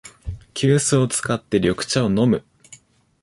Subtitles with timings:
[0.55, 2.43] 急須を使って緑茶を飲む